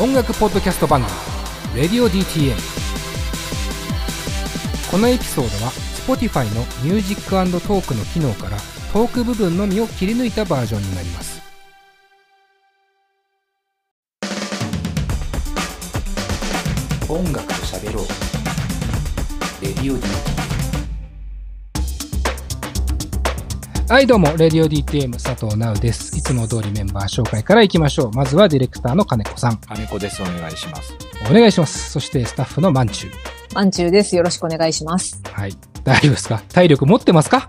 [0.00, 1.12] 音楽ポッドキャスト番組
[1.80, 2.56] 「レディオ DTM」
[4.90, 5.70] このエピソードは
[6.04, 8.56] Spotify のミュージックトークの機能から
[8.92, 11.40] トーク部分のみを切り抜いたバージョンになります。
[17.08, 18.06] 音楽と喋ろう。
[19.62, 20.33] レディオ DTM
[23.94, 26.18] はい、どうも、レディオ DTM 佐藤直です。
[26.18, 28.10] いつも通りメンバー紹介からいきましょう。
[28.10, 29.58] まずはディレクターの金子さん。
[29.58, 30.20] 金子です。
[30.20, 30.96] お願いします。
[31.30, 31.92] お願いします。
[31.92, 33.14] そしてスタッフのマンチュー。
[33.54, 34.16] まんちゅうです。
[34.16, 35.20] よろしくお願いします。
[35.30, 35.56] はい。
[35.84, 36.42] 大丈夫ですか？
[36.52, 37.48] 体力持ってますか？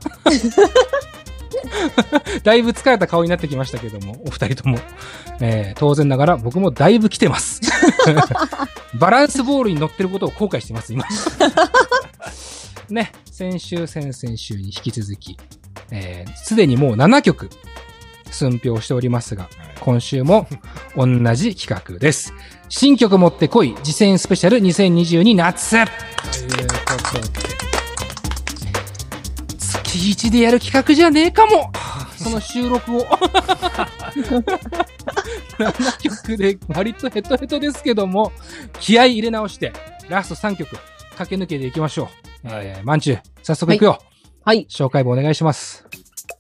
[2.44, 4.78] だいぶ疲れた顔になってきましたけども、お二人とも。
[5.42, 7.60] えー、当然ながら僕もだいぶ来てます。
[8.94, 11.06] バランスボールに乗ってることを後悔してます、今。
[12.92, 15.40] ね、先週、先々週に引き続き、
[15.92, 17.50] えー、すでにもう7曲、
[18.32, 20.48] 寸評しておりますが、今週も
[20.96, 22.34] 同じ企画です。
[22.70, 25.88] 新曲持ってこい、次戦スペシャル2022夏というこ
[27.12, 27.56] とで、
[29.58, 31.72] 月1でやる企画じゃねえかも
[32.18, 33.02] その収録を。
[35.60, 38.32] 7曲で割とヘトヘトですけども、
[38.80, 39.72] 気合い入れ直して、
[40.10, 40.76] ラスト3曲
[41.18, 42.08] 駆け抜けていきましょう。
[42.46, 43.92] えー、まんちゅう、早速いくよ。
[43.92, 44.15] はい。
[44.70, 45.86] 紹介文お願いします。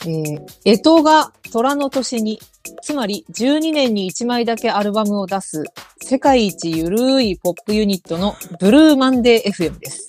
[0.05, 2.39] えー、えとが虎の年に、
[2.81, 5.63] つまり12年に1枚だけアルバムを出す、
[6.01, 10.07] 世界一ゆるいポップユニットのブルーマンデー FM です。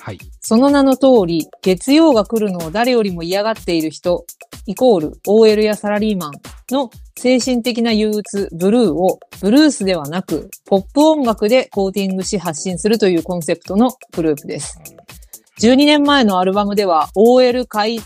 [0.00, 0.18] はい。
[0.40, 4.24] その名の通り、月曜が来るのを誰よりも嫌がっている人、
[4.66, 6.32] イコール OL やサラリーマン
[6.70, 14.80] の精神的な憂鬱、ブルーをブルースではなく、ポップ音楽でコーティングし発信するというコンセプトのグループです。
[15.60, 18.02] 12年前のアルバムでは OL 回、ん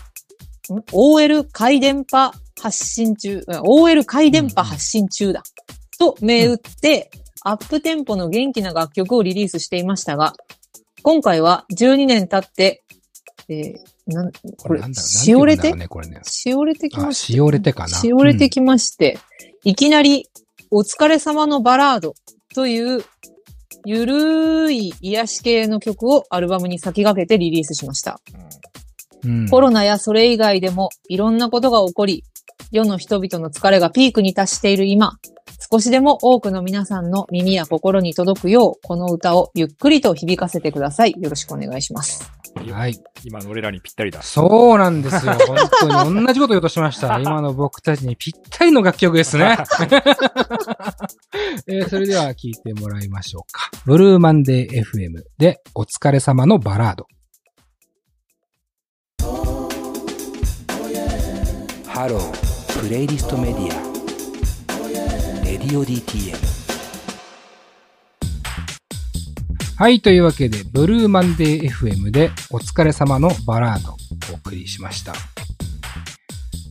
[0.91, 5.41] ？OL 回電波発信中、うん OL 回電波発信中だ。
[5.97, 7.09] と銘打って、
[7.45, 10.33] アップテンポの元気な楽曲をリリースしていましたが、
[11.01, 12.83] 今回は12年経って、
[13.47, 16.19] えー、なん、これ、しおれて、ね、これね。
[16.23, 17.33] しおれてきました。
[17.33, 17.87] しおれてかな？
[17.87, 19.17] しおれてきまして、
[19.63, 20.27] うん、いきなり、
[20.71, 22.15] お疲れ様のバラード
[22.53, 23.05] という、
[23.85, 28.19] ゆるい癒し系の曲をアルバムに先駆けてリリースしました。
[29.23, 32.23] うん、コロナやそれ以外でもいろんなことが起こり、
[32.71, 35.17] 世の人々の疲れがピークに達している今、
[35.71, 41.15] 少しでも多くの皆さんの耳や心に届くよう、この歌をゆっくりと響かせてください。
[41.17, 42.29] よろしくお願いします。
[42.55, 42.95] はい。
[43.23, 44.21] 今の俺らにぴったりだ。
[44.21, 45.33] そうなんですよ。
[45.47, 47.19] 本当に同じこと言おうとしました。
[47.19, 49.57] 今の僕たちにぴったりの楽曲ですね。
[51.67, 53.69] えー、それでは聴いてもらいましょうか。
[53.85, 57.07] ブルーマンデー FM でお疲れ様のバラード。
[61.87, 63.75] ハロー、プレイリストメディア。
[65.45, 66.44] レディオ DTM。
[69.77, 73.97] はい、というわけで、ブルーマンデー FM でお疲れ様のバラードを
[74.31, 75.11] お送りしました。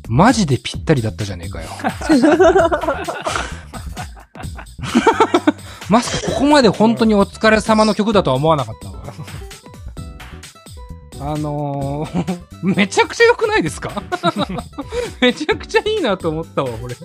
[0.08, 1.68] マジでぴったりだったじゃねえかよ。
[5.90, 9.04] まさかここまで本当にお疲れ様の曲だとは思わなかったわ。
[11.34, 13.90] あのー、めちゃくちゃ良くないですか？
[15.20, 16.96] めちゃくちゃいいなと思ったわ、俺。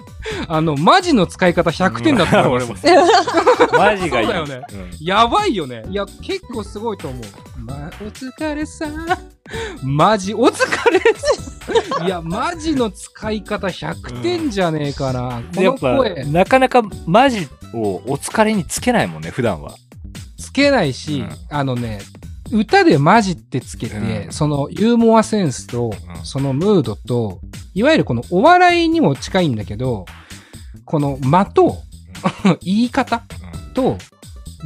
[0.48, 2.76] あの、マジの使い方100点だった、うん、 俺も。
[3.78, 4.28] マジがいい。
[4.28, 5.84] だよね、うん、やばいよね。
[5.90, 7.24] いや、結構すごいと思う。
[7.62, 8.86] ま、お疲れさ
[9.84, 15.38] マジ、お疲れいや、マジの使い方100点じゃねえかな。
[15.38, 16.24] うん、この声。
[16.26, 19.74] なかなかマジをお疲れにつけないもんね、普段は。
[20.38, 22.00] つけないし、あのね、
[22.52, 27.40] 歌でマジってつけて、うん、そのユーモアセンスと、うん、そのムードと、
[27.74, 30.06] いわゆるこのお笑いにも近いんだけど、
[30.86, 31.78] この間と、
[32.46, 33.24] うん、 言い方
[33.74, 33.98] と、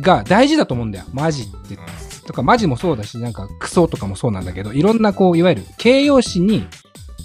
[0.02, 1.06] が大事だと思うんだよ。
[1.14, 1.78] マジって。
[2.26, 6.68] とか、マジもそうだし、なんかクソとかもそうなんだけど、いろんなこう、いわゆる形容詞に、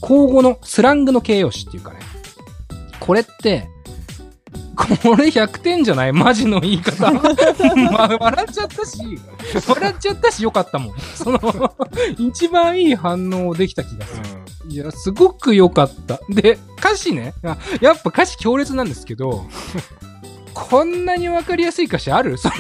[0.03, 2.01] 交互の、スラングの形容詞っていうかね。
[3.01, 3.69] これって、
[4.77, 6.13] これ100点じゃない？
[6.13, 7.11] マジの言い方。
[7.93, 8.99] まあ、笑っちゃったし、
[9.67, 10.95] 笑っちゃったしよかったもん。
[11.15, 11.41] その、
[12.19, 14.23] 一番いい反応できた気がする。
[14.67, 16.21] うん、いや、すごく良かった。
[16.31, 17.35] で、歌詞ね、
[17.81, 19.45] やっぱ歌詞強烈なんですけど、
[20.55, 22.37] こんなにわかりやすい歌詞ある？
[22.39, 22.55] その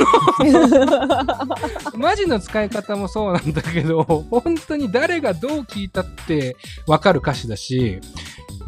[1.96, 8.00] マジの使い方もそうなんだけど、本当に誰がどう聞いたってわかる歌詞だし、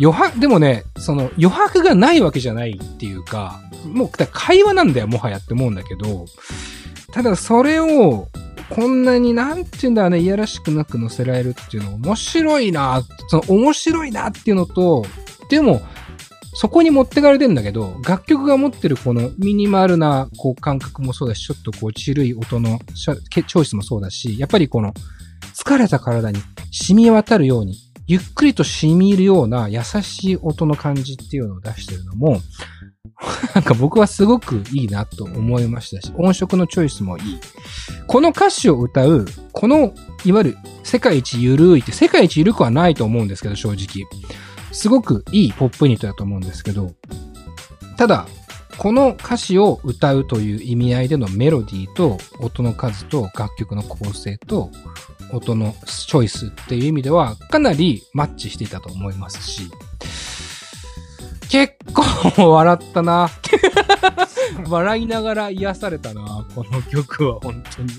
[0.00, 6.26] 余白、でもね、その余白がないわけじゃないっていうか、もう会話なんだよ、もはやって思うんだけど、
[7.12, 8.29] ただそれを、
[8.70, 15.05] こんなになんていうんだろうね、いやらしくなく載せられるっていうの面白いな、その面白いなっていうのと、
[15.50, 15.82] でも、
[16.55, 24.94] そこに持ってかれてんだけど、楽曲が持ってるこのミニマルなこう感覚もそうだし、ちょっとこう、ちるい音のチョイスもそうだし、やっぱりこの、
[25.55, 26.41] 疲れた体に
[26.73, 32.41] 染み渡るように、ゆっくりと染み入るような優しい音の感じっていうのを出してるのも、
[33.55, 37.39] なんか僕はすごくいいなと思いましたし、音色のチョイスもいい。
[38.09, 44.05] この歌詞を歌う、この、いわゆる世界一ゆるいって世界一ゆるくはないと思うんですけど、正直。
[44.73, 46.93] すごくいいポップユニットだと思うんですけど、
[47.97, 48.27] ただ、
[48.81, 54.71] この歌詞を歌うという意味合いでのメロディーと音の数と楽曲の構成と
[55.35, 59.71] 音のチョイスっていう意味ではかなりマッチしていたと思いますし、
[61.50, 63.29] 結構笑ったな。
[64.67, 67.91] 笑いながら癒されたな、この曲は本当に。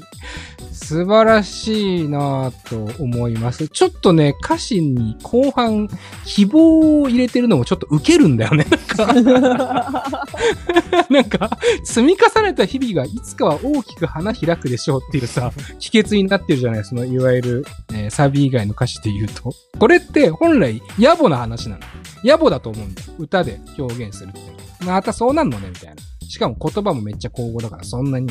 [0.91, 3.69] 素晴らしいなと思います。
[3.69, 5.87] ちょっとね、歌詞に後半、
[6.25, 8.65] 希望を入れてるのもちょっとウケるんだよね。
[8.97, 10.17] なんか、
[11.09, 19.53] なんか積み重ねた日々がいつかは大きく花開くでしょうっていうさ、秘訣になってるじゃないその、いわゆる、えー、サビ以外の歌詞で言うと。
[19.79, 21.81] これって本来野暮な話なの。
[22.21, 23.13] 野暮だと思うんだよ。
[23.17, 24.41] 歌で表現するって。
[24.85, 25.95] またそうなんのね、みたいな。
[26.27, 28.29] しかも言葉もめっちゃ口語だからそんなに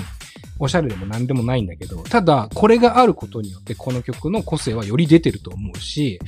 [0.61, 6.21] おしゃれでも何でもないんだけど、ただ、これがあることによってこの曲の個性はより出てると思うし、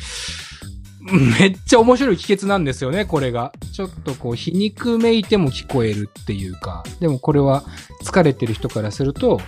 [1.39, 3.53] めっちゃ面白い秘訣なんですよね、これが。
[3.73, 7.65] ちょっとこう、皮肉めいても聞こえるっていうか、でもこれは
[8.05, 9.41] 疲れてる人からすると、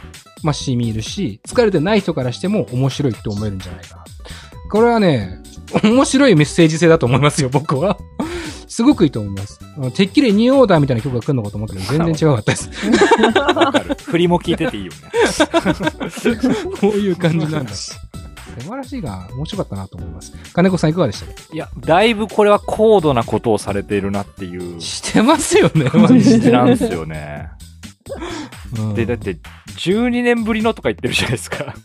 [0.42, 4.04] まあ、染みるし、疲れてない人からしても面白いって思えるんじゃないかな。
[4.70, 5.40] これはね、
[5.82, 7.98] 面白いメッセージ性だと思いますよ、僕は。
[8.74, 9.60] すごくいいと思います。
[9.92, 12.68] てっきりニューオーダーみたいな曲が来るのかと思ったけど、全然違かったです。
[14.10, 14.98] 振りも聞いてていいよね。
[16.80, 17.72] こういう感じなんだ。
[17.72, 17.94] 素
[18.58, 20.32] 晴らしいが、面白かったなと思います。
[20.52, 21.54] 金子さんいかがでした？
[21.54, 24.80] いや、だいぶこれは高度なことをされているなっていう。
[24.80, 26.50] してますよね、マジで。
[26.50, 27.50] なんですよね。
[28.76, 29.38] うん、で、だって、
[29.76, 31.76] 12年ぶりのとか言ってるじゃないですか。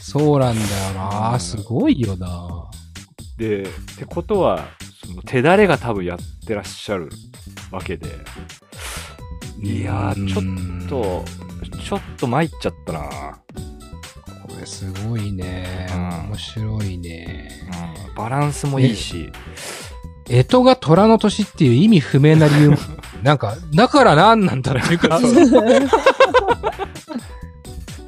[0.00, 2.70] そうなんだよな、すごいよな。
[3.38, 4.68] で、ってことは、
[5.06, 7.08] その手だれが多分やってらっしゃる
[7.70, 8.08] わけで。
[9.62, 11.24] いやー、ちょっと、
[11.78, 13.08] ちょっと参っちゃったなこ
[14.58, 15.86] れすごいね。
[15.90, 17.50] うん、面白いね、
[18.08, 18.14] うん。
[18.14, 19.30] バランスもいいし。
[20.28, 22.76] えとが虎の年っていう意味不明な理由も、
[23.22, 25.20] なんか、だから何なんだっていうか。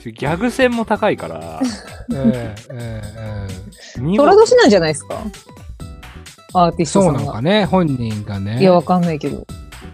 [0.04, 1.60] ギャグ戦も高いから。
[2.14, 3.02] えええ
[3.98, 5.18] え虎年なんじゃないですか？
[6.54, 7.18] アーティストさんが。
[7.20, 8.60] そうなのかね、本人がね。
[8.60, 9.46] いや、わかんないけど。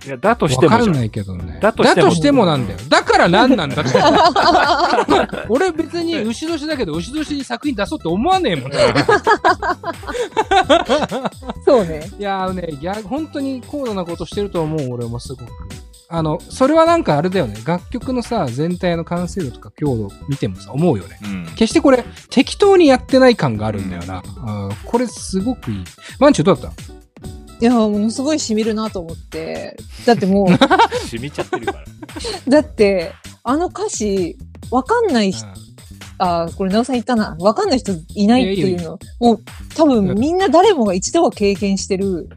[0.06, 0.73] いや、だとしても。
[0.73, 1.58] わかんないけどね。
[1.61, 2.11] だとしても。
[2.12, 2.79] してもなんだよ。
[2.88, 3.99] だから何なんだって。
[5.50, 8.79] 俺別に牛年だけど、牛年に作品出そうって思わねえもんね。
[11.64, 12.09] そうね。
[12.19, 15.52] いや、あのね、いや、本当に高度なことしてると思う、俺もすごく。
[16.08, 17.56] あの、それはなんかあれだよね。
[17.67, 21.19] 楽曲のさ、全体の完成度とか強度見てもさ、思うよね。
[21.25, 24.23] うん、決してこれ、適当にやってない感があるんだよな。
[24.69, 25.85] うん、これすごくいい。
[26.20, 26.82] マンチュどうだった？
[27.58, 29.76] いや、ものすごい染みるなと思って。
[30.05, 30.47] だってもう。
[31.08, 31.85] 染みちゃってるから。
[32.49, 33.12] だって、
[33.43, 34.37] あの歌詞、
[34.70, 35.52] わかんない人、うん、
[36.19, 37.37] あ、これ、なおさん言ったな。
[37.41, 38.99] わかんない人いないっていうの。
[39.20, 39.41] もう、
[39.75, 42.29] 多分みんな誰もが一度は経験してる、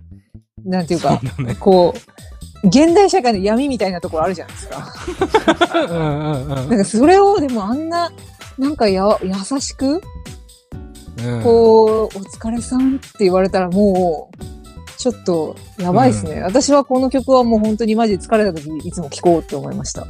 [0.66, 2.00] なんていうか、うね、こう、
[2.64, 4.94] 現代社会の闇みたいなところあるじゃないですか。
[5.88, 8.12] なんかそれをでもあんな、
[8.58, 10.02] なんかや、優しく、
[11.26, 14.44] うん、こう、お疲れさんって言われたらもう、
[14.98, 20.06] ちょっと、やばいですね、うん、私はこの曲はもう本当にマジで疲れた時にいつも聴こうって思いました。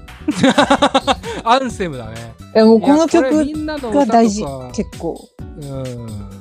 [1.46, 2.34] アンセムだね。
[2.56, 3.30] いやもうこの曲
[3.94, 4.44] が大事、
[4.74, 5.30] 結構。
[5.62, 6.39] うん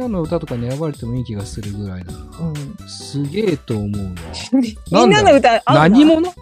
[0.00, 2.18] みんなの歌とかに選ばれてもいい気がするぐらいだな。
[2.40, 4.10] うん、すげえと思うわ。
[4.90, 6.34] みんなの歌何者、うん、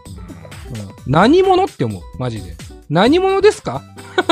[1.06, 2.02] 何者って思う？
[2.20, 2.54] マジで。
[2.88, 3.82] 何者ですか？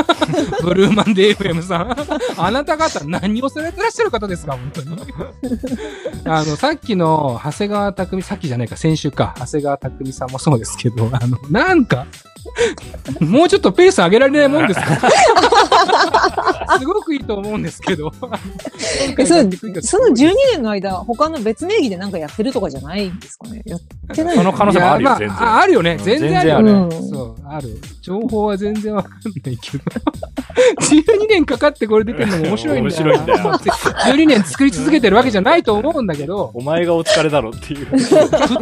[0.63, 1.95] ブルーマンデー FM さん。
[2.37, 4.53] あなた方何をされてらっしゃる方ですか？
[4.53, 4.97] 本当に。
[6.25, 9.35] あの、さっきの長谷川匠、さっきじゃないか、先週か。
[9.39, 12.07] 長谷川匠さんもそうですけど、あの、なんか、
[13.19, 15.09] もうちょっとペース上げられないもんですか？
[16.79, 18.11] すごくいいと思うんですけど。
[19.81, 23.61] その12年の間、他の別名義で何かやってるとかじゃないんですかね？
[23.65, 23.79] やっ
[24.15, 25.37] てないその可能性もあるよ、全然。
[25.55, 25.97] あるよね。
[26.03, 26.71] 全然あるよね。
[26.71, 27.79] うん、そう、ある。
[28.07, 29.83] 情報は全然わかんないけど。
[30.79, 33.03] 12年かかってこれ出てるのも面白いんだよ。
[33.03, 33.39] 面白いんだよ。
[33.51, 36.51] 12年作り続けてるわけじゃないと思うんだけど。
[36.53, 37.85] お前がお疲れだろっていう。
[37.85, 37.95] 振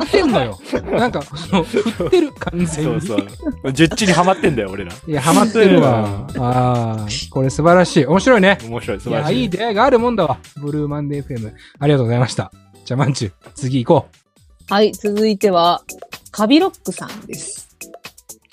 [0.04, 0.60] ってんのよ。
[0.92, 3.02] なんか、その、振ってる、完全に。
[3.02, 3.24] そうそ
[3.66, 3.74] う。
[3.74, 4.92] 十地にはまってんだよ、俺ら。
[4.92, 6.28] いや、はまってるわ。
[6.40, 8.06] ああ、これ素晴らしい。
[8.08, 8.58] 面白いね。
[8.68, 9.34] 面白い、素晴らしい。
[9.34, 10.40] いや、いい出会いがあるもんだわ。
[10.58, 11.52] ブルーマンデー FM。
[11.80, 12.52] ありがとうございました。
[12.84, 14.74] じゃあ、マンチュ、次行こう。
[14.74, 15.84] はい、続いては、
[16.32, 17.65] カビロックさんです。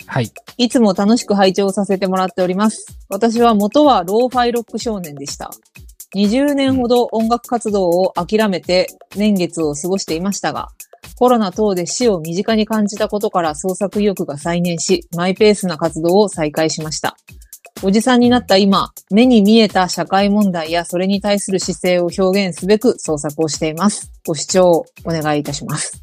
[0.07, 0.31] はい。
[0.59, 2.87] いつも楽しく拝聴させてもらっております。
[3.09, 5.51] 私は元はローファイロック少年でした。
[6.15, 10.69] 20年ほど音楽活動を諦めて年月を過ごしていましたが、
[11.17, 17.17] コロナ等で死を身近に感じたことから創作意欲が再燃し、マイペースな活動を再開しました。
[17.85, 24.13] おじさんになった今、目に見えた社会問題やそれに対する姿勢を表現すべく創作をしています。
[24.27, 26.01] ご視聴お願いいたします。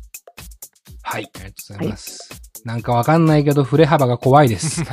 [1.03, 1.29] はい。
[1.35, 2.38] ありがとうございます。
[2.65, 4.83] なんかわかんないけど、振れ幅が怖いです。
[4.85, 4.91] そ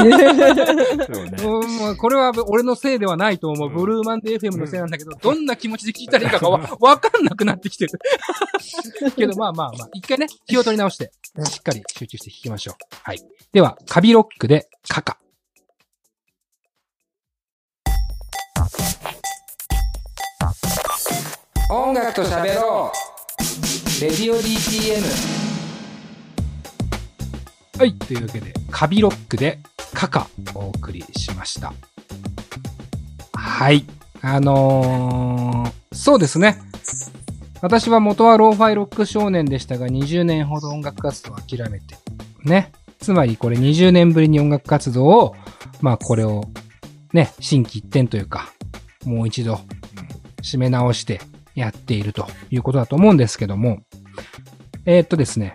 [0.00, 1.36] うね。
[1.42, 3.68] うんもうこれは俺のせいではないと思う。
[3.68, 7.98] うんブルーマンデー FM のせいなんだけど、どんな気持ちで聞いたらいいかがわ わかんなくなってきてる。
[9.16, 11.12] けどまあまあまあ、一回ね、気を取り直して、
[11.44, 12.74] しっかり集中して聞きましょう。
[13.02, 13.20] はい。
[13.52, 15.18] では、カビロックでカカ。
[21.68, 25.45] 音楽と喋ろうレディオ DTM
[27.78, 29.58] はい、というわけで、カビロックで
[29.92, 31.74] カカお送りしました。
[33.34, 33.84] はい。
[34.22, 36.58] あのー、そうですね。
[37.60, 41.96] 私は元はローファイロック少年でしたが、20年ほど音楽活動を諦めて、
[42.44, 42.72] ね。
[42.98, 45.36] つまりこれ20年ぶりに音楽活動を、
[45.82, 46.44] まあこれを、
[47.12, 48.52] ね、新規一点というか、
[49.04, 49.60] もう一度、
[50.42, 51.20] 締め直して
[51.54, 53.80] やっているということだと思うんですけども、
[54.86, 55.52] えーっとですね、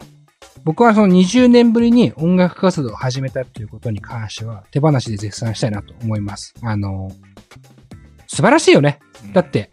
[0.63, 6.53] 僕はその20年ぶりに音楽活動を始めたということに関しては手放しで絶賛したいなと思います。
[6.61, 7.11] あの、
[8.27, 8.99] 素晴らしいよね。
[9.33, 9.71] だって、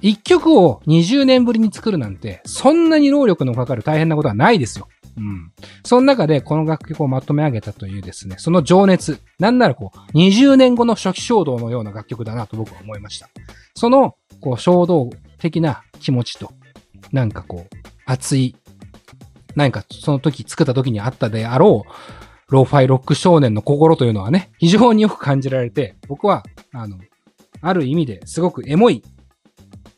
[0.00, 4.88] 一曲を20年ぶりに作るなんて、そんなに労力のかかる大変なことはないですよ。
[5.16, 5.52] うん。
[5.84, 9.20] その中でこの楽曲をまとめ上げたというですね、その情熱。
[9.38, 13.28] なんならこう、20年後の初期衝動のような楽曲だなと僕は思いました。
[13.74, 16.52] その、こう、衝動的な気持ちと、
[17.12, 18.54] なんかこう、熱い、
[19.56, 21.92] 何かその時作った時にあったであろう、
[22.48, 26.98] ローファイロック少年の心というのはね、非常によく感じられて、僕は、あの、
[27.60, 29.02] ある意味ですごくエモい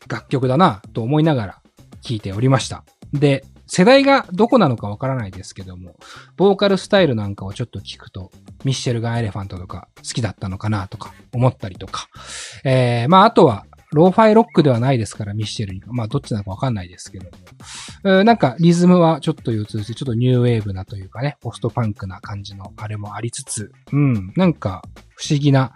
[0.09, 1.63] 楽曲だなと思いながら
[2.01, 2.85] 聴いておりました。
[3.13, 5.97] で、世代がどこなのかわからないですけども、
[6.37, 8.31] ボーカルスタイルなんかをちょっと聞くと、
[8.65, 12.09] ミッシェルガン・エレファントとか好きだったのかなとか思ったりとか、
[12.65, 15.81] えー、まああとは、ローファイロックではないですから、ミッシェルに。
[15.87, 17.19] まあ、どっちなのかわかんないですけ
[18.03, 18.25] ど。
[18.25, 24.83] なんか、リズムはちょっと憂鬱して、ちょっとニューウェーブなというかね、ポストパンクな感じのあれもありつつ、うん、なんか、
[25.15, 25.73] 不思議な、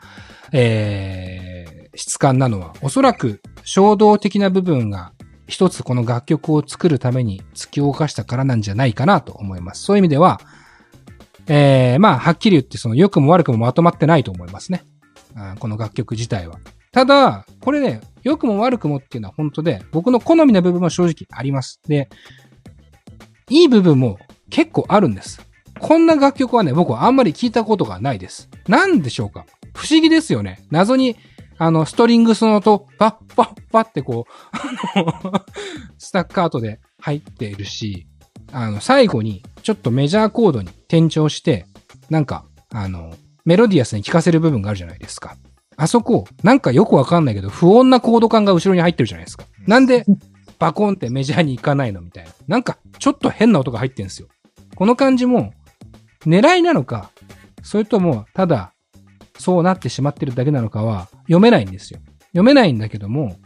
[0.53, 5.13] えー、質感なのは、おそらく衝動的な部分が
[5.47, 9.83] 一つこの楽曲を作るために突き動かしたからなんじゃないかなと思います。
[9.83, 10.41] そういう意味では、
[11.47, 14.85] えー、まあ、はっきり言って、その良くも悪くもまとまってないと思いますね。
[15.35, 16.59] あーこの楽曲自体は。
[16.93, 21.81] ただ、これね、良くも悪くもっていうのは本当で、僕の好みな部分も正直あります。
[21.89, 22.09] で、
[23.49, 24.19] いい部分も
[24.51, 25.41] 結構あるんです。
[25.81, 28.49] こんな楽曲はね、僕はあんまり聞いたことがないです。
[28.69, 29.47] なんでしょうか？
[29.75, 30.65] 不思議ですよね。
[30.71, 31.17] 謎に、
[31.59, 35.33] あの、ストリングスの音、パッパッパってこう、あの、
[35.99, 38.07] スタッカートで入っているし、
[38.53, 41.67] あの、最後にちょっとメジャーコードに転調して、
[42.11, 45.37] なんか、あの、メロディアスに聴かせる部分があるじゃないですか。
[45.77, 49.45] あそこ、なんかよくわかんないけど、不穏なコード感が後ろに入ってるじゃないですか。
[49.67, 50.05] なんで、
[50.59, 52.31] バコンってメジャーに行かないのみたいな。
[52.47, 54.29] なんか、ちょっと変な音が入ってんですよ。
[54.75, 55.53] この感じも、
[56.27, 57.11] 狙いなのか、
[57.63, 58.73] それとも、ただ、
[59.39, 62.01] そうなってしまってるだけなのかは、読めないんですよ。
[62.27, 63.37] 読めないんだけども、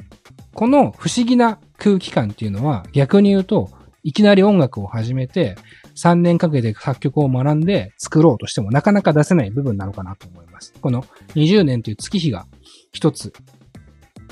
[0.52, 3.70] この不思議な空気感っていうのは、逆に言うと、
[4.02, 5.56] いきなり音楽を始めて、
[5.96, 10.74] 3年かけて作曲を学んで作ろうとしてもなかなか出せない部分なのかなと思います。
[10.80, 11.02] この
[11.34, 12.46] 20年という月日が
[12.92, 13.32] 一つ、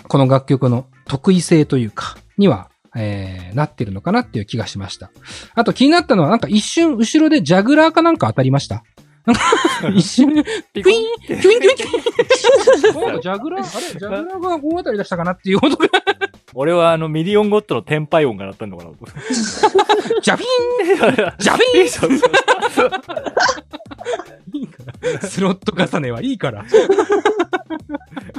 [0.08, 5.10] この楽曲の特異性というか、には、えー、なってるのかなっていう気がしました。
[5.54, 8.84] あと気になったのは、なんか一瞬後ろでジャグラーかなんか当たりました。
[9.94, 10.44] 一瞬、
[10.74, 15.88] ピクイーンキュインキュインキュインジャグラー、あれジャグラーが大当たり出したかなっていうことが、
[16.54, 18.90] 俺はあのミリオンゴットのテンパイ音が鳴ったのかな
[20.22, 21.84] ジャビーンジャビーン
[24.54, 25.20] いいから。
[25.28, 26.64] スロット重ねはいいから。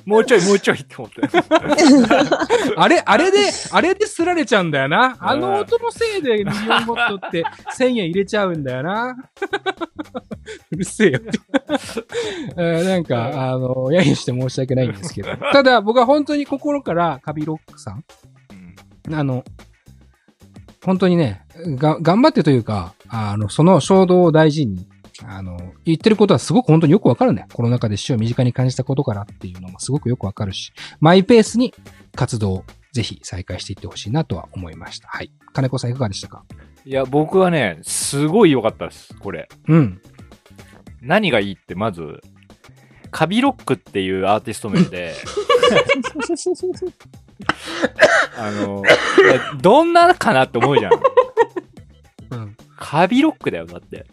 [0.05, 1.21] もうちょいもうちょいって思って。
[2.77, 3.37] あれ、あれで、
[3.71, 5.17] あれですられちゃうんだよな。
[5.19, 7.43] あの音のせいでミリオンゴットって
[7.75, 9.15] 1000円入れちゃうんだよな。
[10.71, 11.19] うるせえよ
[12.83, 15.35] なんか、あの、揶揄して申し訳ないんですけど。
[15.51, 18.03] ただ、僕は本当に心からカビロックさん、
[19.11, 19.43] あの、
[20.83, 21.45] 本当にね、
[21.77, 24.87] が、頑張ってというか、あの、その衝動を大事に、
[25.23, 27.47] あの、言ってることはすごく本当によくわかるね。
[27.53, 31.73] コロナ禍で死を身近に感じたことからっていうのもすごくよくわかるし、マイペースに
[32.15, 35.07] 活動をぜひ再開していってほしいなとは思いました。
[35.07, 35.31] はい。
[35.53, 36.43] 金子さんいかがでしたか？
[36.85, 39.47] いや、僕はね、すごい良かったです、これ。
[39.67, 40.01] うん。
[41.01, 42.21] 何がいいって、まず、
[43.11, 45.13] カビロックっていうアーティスト名で、
[48.37, 48.83] あの、
[49.61, 50.93] どんなかなって思うじゃん。
[52.31, 52.57] うん。
[52.77, 54.05] カビロックだよ、だって。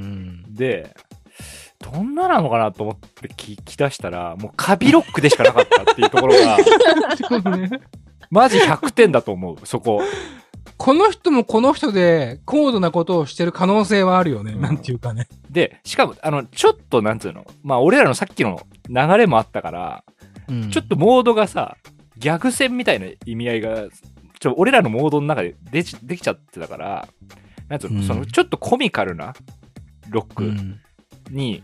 [0.00, 0.54] うん。
[0.54, 0.94] で、
[1.78, 6.58] どんななのかなと思って聞き出したら、もうカビロックでしかなかったっていうところが、
[8.30, 10.02] マジ100点だと思う、そこ。
[10.76, 14.52] この人もこの人で高度なことをしてる可能性はあるよね。
[14.52, 15.28] うんなんていうかね。
[15.50, 20.04] で、しかも、あの、ちょっと、なんつうの、まあ、俺らのさっきの流れもあったから、
[20.48, 21.76] うんちょっとモードがさ、
[22.16, 23.88] ギャグ戦みたいな意味合いが、
[24.38, 27.08] ちょ俺らのモードの中でできちゃってたから、
[27.68, 29.34] なんつうの、うんその、ちょっとコミカルな
[30.10, 30.80] ロックうん。
[31.30, 31.62] に、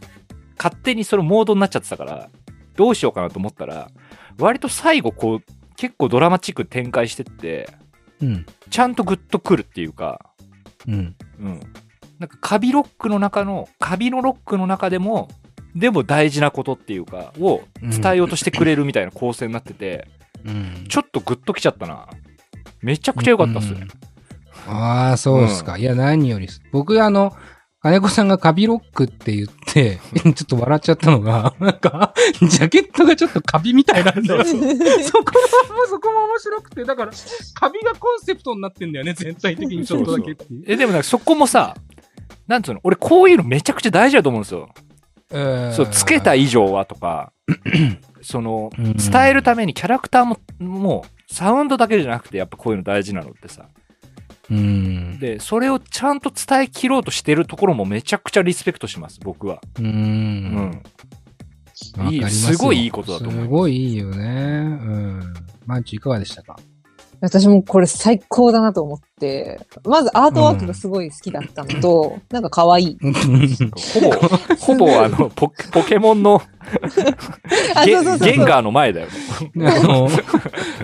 [0.56, 2.30] 勝手にそのモードになっちゃってたから、
[2.76, 3.90] どうしようかなと思ったら、
[4.38, 5.42] 割と最後、こう、
[5.76, 7.68] 結構ドラマチックに展開してって、
[8.20, 8.46] うん。
[8.70, 10.30] ちゃんとグッとくるっていうか、
[10.86, 11.14] うん。
[11.40, 11.60] うん。
[12.18, 15.28] なんかカビロックの中の、カビのロックの中でも、
[15.74, 20.08] でも大事なことっていうか、を伝えようとしてくれるみたいな構成になってて、
[20.44, 20.86] うん。
[20.88, 22.08] ちょっとグッときちゃったな。
[22.80, 23.80] めちゃくちゃ良かったっすね。
[23.80, 23.88] うん
[24.68, 25.78] ああ、そうですか。
[25.78, 26.48] いや、何より。
[26.72, 27.36] 僕、あの、
[27.86, 34.44] 金子さんがカビロックって言って、 ちょっと笑っちゃったのが、なんか、ジャケットがちょっとカビみたいなんだよ。
[34.44, 34.66] そこも、
[35.88, 37.12] そこも面白くて、だから、
[37.54, 40.64] カビがコンセプトになってんだよね、全体的にちょっとだけっていう。
[40.66, 41.76] え、でもなんかそこもさ、
[42.48, 44.68] なんつうの、俺こういうのめちゃくちゃ大事だと思うんですよ。
[45.30, 47.32] えーそう、つけた以上はとか、
[48.20, 53.68] その、うん伝えるためにキャラクターも、もう、サウンドだけじゃなくて、やっぱこういうの大事なのってさ。
[54.50, 55.18] うん。
[55.18, 59.60] で、それをちゃんと伝え切ろうとしてるところもめちゃくちゃリスペクトします、僕は。
[59.78, 59.82] う。
[59.82, 60.82] うんん。
[62.10, 64.16] いいすごいいいことだと思いますすごいいいよね。
[64.18, 65.34] うん。
[65.66, 66.56] マンチいかがでしたか？
[67.20, 72.98] 私もこれ最高だなと思って、まずアートワークがすごい好きだったのと、なんか可愛い。
[73.00, 74.10] ほぼ、
[74.58, 76.42] ほぼあの、ポポケモンの
[77.74, 79.08] あ、ゲンガーの前だよ。
[79.60, 80.08] あの、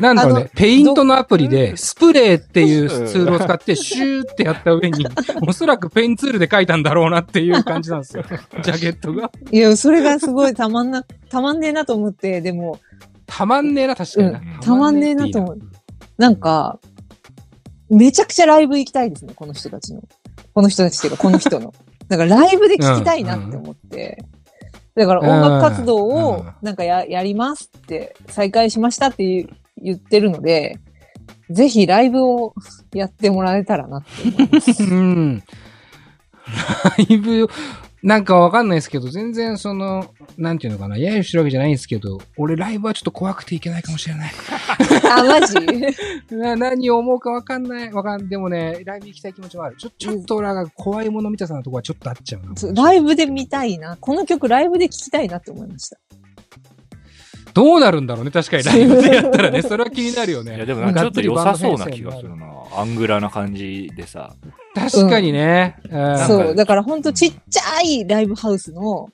[0.01, 5.07] なんだろうねペイントのアプリで、スプレーっていうツールを使って、シューってやった上に、
[5.47, 8.25] おそらくペンツールで描いたんだろうなっていう感じなんですよ。
[8.63, 9.31] ジャケットが。
[9.51, 12.79] いや、それがすごいたまんな、たまんねえなと思って、でも、
[13.27, 14.39] たまんねえな、確かにな。
[14.39, 15.59] うんたまんねえなと思う
[16.23, 16.79] なんか、
[17.91, 20.03] めちゃくちゃライブ行きたいですね、この人たちの。
[20.55, 21.75] この人たちっていうか、この人の。
[22.07, 24.23] だからライブで聞きたいなって思って。
[24.95, 30.79] だから音楽活動うんをなんかややりますって、再開しましたって言ってるので、
[31.51, 32.55] ぜひライブを
[32.95, 34.85] やってもらえたらなって思います。
[34.85, 35.43] うん。
[36.99, 37.49] ライブ、
[38.03, 44.33] なんかわかんないですけど、全然その、なんていうのかな、揶揄してるわけじゃないんですけど、俺ライブはちょっと怖くていけないかもしれない。
[45.09, 45.55] あ、マジ？
[46.35, 47.93] な何を思うかわかんない。
[47.93, 49.77] わかん、でもね、ライブ行きたい気持ちはある。
[49.77, 52.83] ちょ、ちょっと俺が怖いもの見たさなとこはちょっとあっちゃうな。
[52.83, 53.97] ライブで見たいな。
[54.01, 55.99] この曲ライブで聴きたいなって思いました。
[57.55, 60.57] どうなるんだろうね、確かにライブでやったらね、それは気になるよね。
[60.57, 62.47] いや、でもなんかちょっと良さそうな気がするな。
[62.77, 64.35] アングラな感じでさ。
[64.75, 65.77] 確かにね。
[65.91, 66.55] うんそう。
[66.55, 69.09] だからほんとちっちゃいライブハウスの、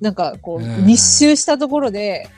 [0.00, 2.28] なんかこう、うん密集したところで、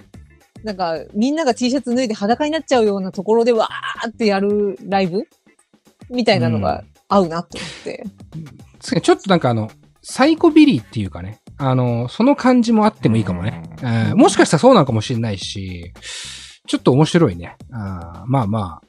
[0.64, 5.22] なんかみんなが T シャツ脱いで裸になっちゃうようなところでわーってやるライブ？
[6.10, 8.04] みたいなのが合うなと思って。
[8.80, 9.70] 確かにちょっとなんかあの、
[10.02, 13.62] サイコビリーっていうかね、あの、その感じもあってもいいかもね。
[13.82, 15.92] うんうんもしかしたらそうなのかもしれないし、
[16.66, 17.56] ちょっと面白いね。
[17.72, 18.86] あーまあまあ。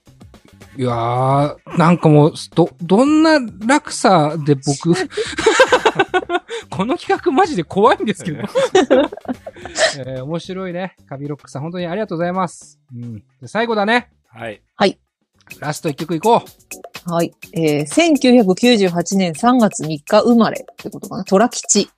[0.77, 4.93] いやー、なんかもう、ど、どんな落差で僕、
[6.69, 8.39] この企画マジで怖いんですけど。
[9.99, 10.95] えー面白いね。
[11.07, 12.79] カビロックさん、本当にありがとうございます。
[12.95, 13.23] うん。
[13.41, 14.11] で最後だね。
[14.27, 14.99] はい。
[15.59, 16.43] ラスト一曲いこ
[17.09, 17.33] はい。
[17.53, 21.23] えー、1998年3月3日生まれってことかな。
[21.23, 21.89] 虎吉。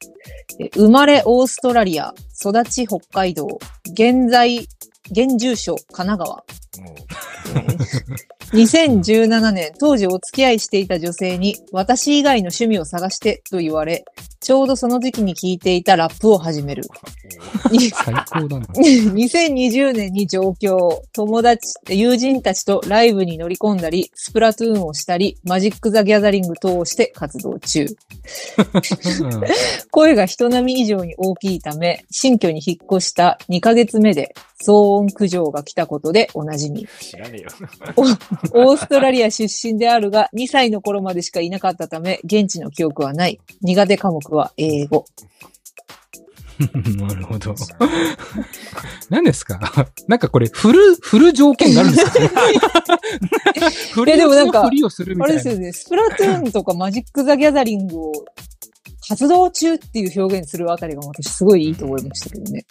[0.60, 3.48] え生まれオーストラリア、育ち北海道、
[3.92, 4.68] 現在、
[5.12, 6.36] 現住所神奈川。
[6.36, 6.44] も
[8.54, 14.06] 2017 年、当時お付き合いしていた女性に、私以外の趣味を探してと言われ、
[14.42, 16.84] ちょうどその時期に聴いていたラップを始める。
[17.70, 18.66] 最高だな。
[18.74, 27.86] 2020年に上京、友達、友人たちとライブに乗り込んだり、スプラトゥーンをしたり、マジック・ザ・ギャザリング等をして活動中。
[27.86, 27.90] うん
[29.92, 34.34] 声が人並み以上に大きいため、新居に引っ越した2ヶ月目で
[34.66, 36.84] 騒音苦情が来たことでおなじみ。
[36.86, 37.50] う知らねえよ。
[38.54, 43.40] オーストラリア出身であるが、2歳の頃までしかいなかったため、現地の記憶はない。
[43.62, 45.06] 苦手科目は英語。
[46.98, 47.56] なるほど。
[49.10, 49.88] 何ですか？
[50.10, 52.20] なんかこれ、振る、振る条件があるんですか？
[53.94, 55.44] 振りでもなんか振りをするみあたいな。
[55.44, 58.12] れですよね、スプラトゥーンとかマジック・ザ・ギャザリングを
[59.08, 62.66] 活動中っていう表現するあたりが私すごいいいと思いましたけどね。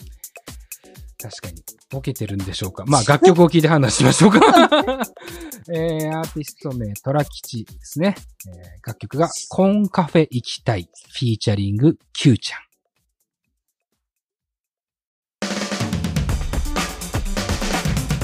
[1.21, 1.63] 確かに。
[1.91, 2.85] ボケてるんでしょうか。
[2.87, 4.39] まあ、楽曲を聴いて判断しましょうか。
[5.71, 8.15] えー、アーティスト名、トラ吉ですね。
[8.47, 12.61] えー、楽曲が、コンカフェ行きたい、フィーチャリング、Q ちゃん。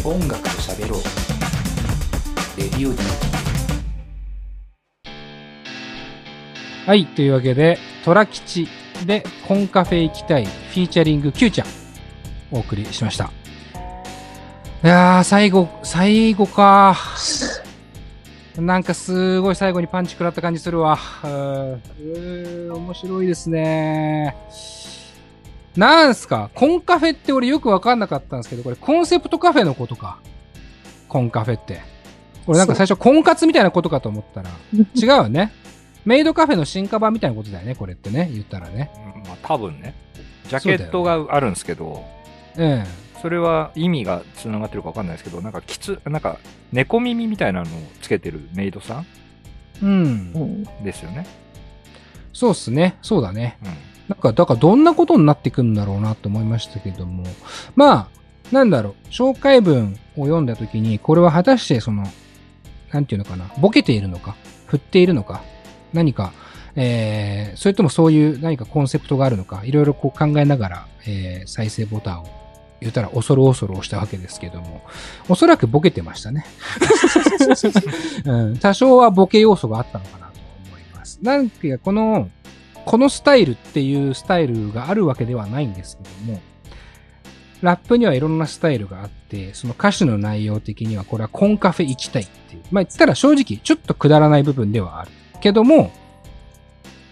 [0.07, 1.01] 音楽と喋ろう
[2.59, 2.99] レディオ D
[6.87, 7.07] はい。
[7.07, 8.69] というわけで、トラ吉
[9.05, 11.84] で、コンカフェ行きたい、フィーチャリング、Q ちゃん。
[12.55, 13.31] お送りしました。
[14.85, 16.97] いやー、最後、最後か。
[18.57, 20.97] なんかすごい最後にパンチ食らった感じするわ。
[21.25, 24.37] うーうー面白いですね。
[25.77, 26.51] なんすか？
[26.55, 30.21] コンカフェって俺よくわかんなかったんですけど、これコンセプトカフェのことか。
[31.09, 31.81] コンカフェって。
[32.47, 35.53] 俺なんか最初婚活みたいなことかと思ったら、違うよね。
[36.05, 38.29] メイドカフェの進化版みたいなことだよね、これってね。
[38.33, 38.93] 言ったらね。
[39.27, 39.97] まあ多分ね。
[40.49, 42.05] ジャケットがあるんですけど、
[42.57, 42.85] え
[43.21, 46.39] それは意味がつながってるかわかんないですけど、なんかきつ、なんか
[46.73, 49.05] 猫耳みたいなのをつけてるメイドさんえ。
[49.83, 50.39] うんう。
[50.41, 50.85] ん。
[50.85, 51.27] ですよね。
[52.35, 52.99] そうっすね。
[53.01, 53.57] そうだね。
[53.63, 53.69] うん。
[54.09, 57.25] なんか、だからどんなことになっていくんだろうなと思いましたけども。
[57.75, 58.09] まあ、
[58.53, 59.09] なんだろう。
[59.09, 62.05] 紹介文を読んだときに、これは果たしてその、
[62.93, 63.51] なんていうのかな。
[63.59, 64.37] ボケているのか、
[64.67, 65.43] 振っているのか、
[65.95, 66.33] 何か、
[66.77, 72.44] えー、それともそういう何かコンセプトがあるのか、いろいろこう考えながら、えー、再生ボタンを
[72.81, 74.83] 言ったら恐る恐る押したわけですけども、
[75.29, 76.45] おそらくボケてましたね。
[78.25, 80.33] うん、多少はボケ要素があったのかなと
[80.69, 81.19] 思います。
[81.23, 82.29] なんかこの、
[82.85, 86.41] このスタイルっていうスタイルがあるわけではないんですけども、
[87.63, 92.63] ラップにはいろんなスタイルがあって、その歌詞の内容的にはこれはコンカフェ行きたいっていう。
[92.71, 95.11] まあ言ったら正直ちょっとくだらない部分ではある。
[95.41, 95.91] けども、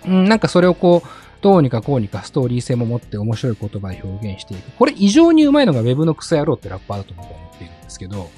[0.07, 4.71] うん、なんかそれをこう、どうにかこうにかストーリー性も持って面白い言葉で表現していく。
[4.79, 8.31] これ異常にうまいのが Web の草野郎ってラッパーだと思っているんですけど、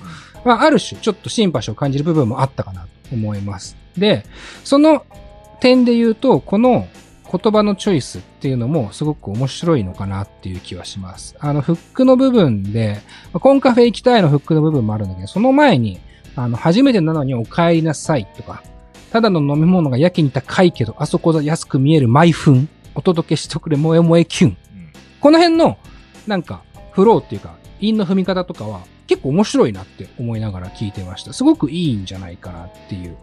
[0.44, 3.76] まあある種ちょっとシンパシーを感じる部分もあったかなと思います。
[3.96, 4.24] で、
[4.64, 5.04] その
[5.60, 6.88] 点で言うと、この
[7.30, 11.36] 言葉のチョイスっていうのもすごく面白いのかなっていう気はします。
[11.40, 13.00] あの、フックの部分で、
[13.32, 16.00] コンカフェ行きたいのフックの部分もあるんだけど、その前に、
[16.36, 18.62] あの、初めてなのにお帰りなさいとか、
[19.10, 24.50] ただの飲み物がやけに高いけど、あそこで安く見える毎分、お届けしてくれ、萌え萌えキュン。
[24.50, 24.84] うん
[25.24, 25.78] この辺の、
[26.26, 31.32] なんか、フローっていうか、韻の踏み方とかは、結構面白いなって思いながら聞いてました。
[31.32, 33.16] すごくいいんじゃないかなっていう。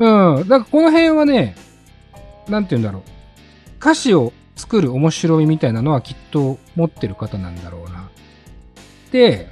[0.00, 0.48] うん。
[0.48, 1.54] だからこの辺はね、
[2.48, 3.02] なんて言うんだろう。
[3.80, 8.10] 歌詞を作る面白みみたいなのはきっと持ってる方なんだろうな。
[9.12, 9.48] で、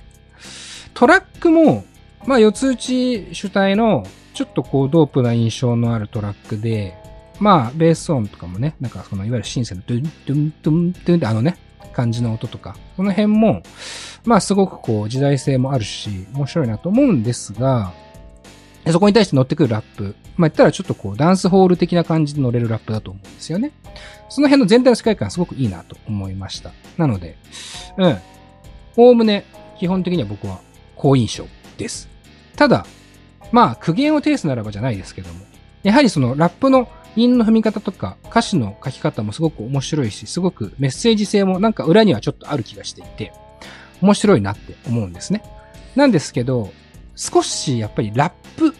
[0.92, 1.84] トラックも、
[2.26, 6.98] まあ、四つ打ち主体の、ちょっとこう、ドープな印象のあるトラックで、
[7.44, 11.58] まあ、ベース音とかもね、なんかその、いわゆるシンセのドゥン、ドゥン、ドゥン、ドゥンってあのね、
[11.92, 13.62] 感じの音とか、その辺も、
[14.24, 17.92] まあ、すごくこう、時代性もあるし、面白いなと思うんですが、
[18.90, 20.14] そこに対して乗ってくるラップ。
[20.38, 23.72] まあ、言ったらちょっとこう、ダンスホール的な感じで乗れるラップだと思うんですよね。
[24.30, 26.72] その辺の全体の世界観すごくいいなと思いました。
[26.96, 27.36] なので、
[27.98, 28.18] うん。
[28.96, 29.44] おおむね、
[29.78, 30.60] 基本的には僕は
[30.96, 31.44] 好印象
[31.76, 32.08] です。
[32.56, 32.86] ただ、
[33.52, 35.40] まあ、苦言を呈すならばじゃないですけども、
[35.82, 43.32] やはりそのラップの韻の踏み方とか歌詞の書き方もすごく面白いし、すごくメッセージ性もなんか裏にはちょっとある気がしていて、
[44.00, 45.42] 面白いなって思うんですね。
[45.96, 46.72] なんですけど、
[47.16, 48.74] 少しやっぱりラップ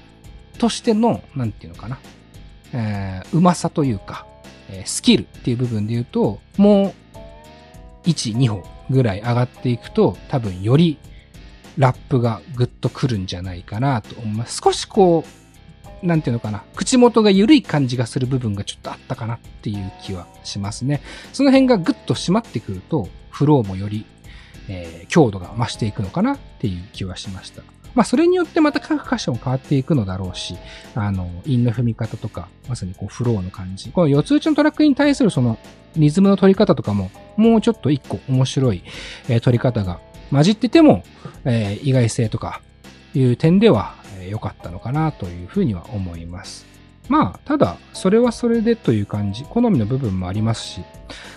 [0.59, 1.99] としての、なんていうのかな、
[2.73, 4.27] えー、うまさというか、
[4.68, 6.94] えースキルっていう部分で言うと、も
[8.05, 10.99] う、1、2歩ぐらい上がっていくと、多分より
[11.79, 14.61] ラップがぐっとくるんじゃないかなと思います。
[14.62, 15.43] 少しこう、
[16.05, 21.01] なんていうのかな、口元が緩い感じがする部分がちょっとあったかなっていう気はしますね。
[21.33, 24.05] その辺がぐっと締まってくると、フローもより、
[24.69, 27.62] えー強度が増していくのかなっていう気はしました。
[27.95, 30.57] まあ、それによってまた各箇所も変わっていくのだろうし、
[30.97, 33.90] あの、韻の踏み方とか、まさにこう、フローの感じ。
[33.90, 35.59] この四つ打ちのトラックに対するその、
[35.97, 38.83] リズムの取り方とかも、もうちょっと一個面白い、
[39.29, 40.01] えー取り方が
[40.33, 41.05] 混じってても、
[41.45, 42.61] えー意外性とか
[43.14, 43.95] いう点では
[44.29, 46.67] 良、かったのかなというふうには思います。
[47.09, 50.83] まあ、ただ、それはそれでという感じ、好みの部分もありますし、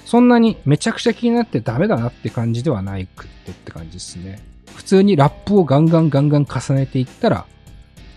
[0.05, 4.41] そんなにめちゃくちゃ気になってダメだなって感じではないくってって感じですね。
[4.75, 7.45] 普通にラップをガンガンガンガン重ねていったら、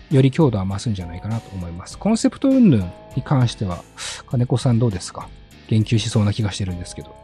[0.09, 1.97] より強度は増すんじゃないかなと思います。
[1.97, 3.83] コンセプト云々に関しては、
[4.27, 5.27] 金子さんどうですか？
[5.67, 7.15] 言及しそうな気がしてるんですけど。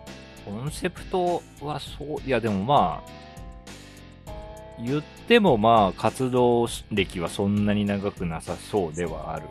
[0.46, 3.27] コンセプトはそう、いやでもまあ、
[4.80, 9.46] 言ってもまあ活動歴はそんなに長くなさそうではある。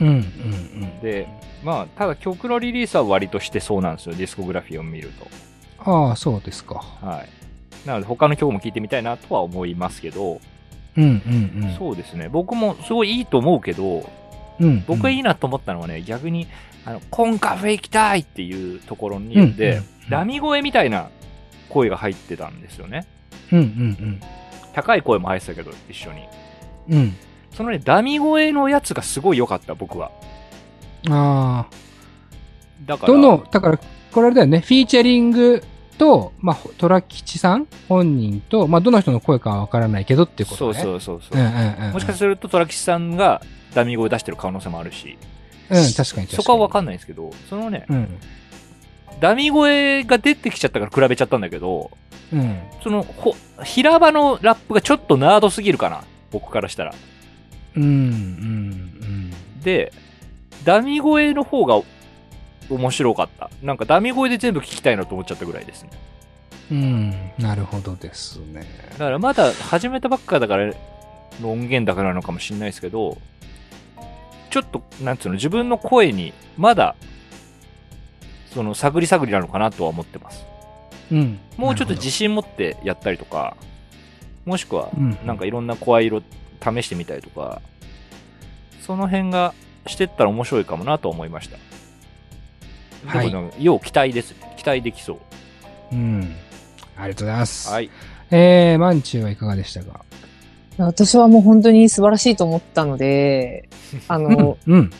[0.00, 1.00] うんうんうん。
[1.00, 1.28] で、
[1.62, 5.90] まあ、ただ曲のリリースは割としてそうなんですよ、ディスコグラフィーを見ると。
[5.90, 6.76] ああ、そうですか。
[7.00, 7.86] はい。
[7.86, 10.40] なので他の曲も聴いてみたいなとは思いますけど、
[10.96, 11.74] うんうんうん。
[11.78, 14.08] そうですね、僕もすごいいいと思うけど、
[14.60, 14.84] うん。
[14.86, 16.48] 僕がいいなと思ったのはね、逆に、
[16.84, 21.10] あの、コンカフェ行きたいっていうところに、で、うんダミ声みたいな
[21.68, 23.06] 声が入ってたんですよね。
[23.52, 24.20] うんうん
[24.74, 26.22] 高い声も入ってたけど、一緒に。
[26.88, 26.98] うん。
[26.98, 27.16] うん。
[27.54, 30.10] そのね、ダミ声のやつがすごい良かった、僕は。
[31.10, 31.70] ああ。
[32.86, 33.78] だから、どの、だから、
[34.12, 35.62] これあれだよね、フィーチャリング
[35.98, 40.84] と、まあ、虎吉さん本人と、まあ、どの人の声かはわからないけどっていうこそうとね。
[40.84, 41.40] そうそうそう。
[41.40, 41.92] うんうんうん。
[41.92, 43.42] もしかすると、虎吉さんが
[43.74, 45.18] ダミ声出してる可能性もあるし、
[45.70, 46.28] うん、確かに確かに。
[46.28, 48.18] そこはわかんないんですけど、そのね、うん。
[49.22, 51.92] ダミ声が出てきちゃったから比べちゃったんだけど、
[52.32, 52.60] うん。
[52.82, 56.02] その、ほ、平場のラップがちょっとナードすぎるかな。
[56.32, 56.94] 僕からしたら。
[57.76, 59.30] うん、うん、
[59.62, 59.92] で、
[60.64, 61.80] ダミ声の方が
[62.68, 63.48] 面白かった。
[63.62, 65.90] なんかダミ声で全部聞きたいなと思っちゃったぐらいですね。
[66.72, 66.78] うん。
[67.38, 67.44] うん。
[67.44, 68.66] なるほどですね。
[68.94, 70.74] だからまだ始めたばっかだから
[71.40, 73.18] の音源だからなのかもしれないですけど、
[74.50, 76.96] ちょっと、なんつうの、自分の声にまだ、
[78.54, 80.44] その、探り探りなのかなとは思ってます。
[81.10, 81.38] うん。
[81.56, 83.56] もうちょっと自信、信持ってやったりとか、
[84.44, 86.22] もしくは、うんなんかいろんな声色
[86.60, 87.60] 試してみたりとか、
[88.80, 89.54] その辺が
[89.86, 91.56] してったら面白いかもなと思いました。
[93.06, 94.54] はいでもね要期待ですね。
[94.56, 95.18] 期待できそう。
[95.92, 96.34] うん。
[96.96, 97.70] ありがとうございます。
[97.70, 97.90] はい。
[98.30, 100.04] えー、マンチューはいかがでしたか？
[100.78, 103.68] 私はもう本当に素晴らしいと思ったので、
[104.08, 104.90] あの、うん。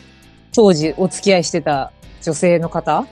[0.53, 3.07] 当時お付き合いしてた女性の方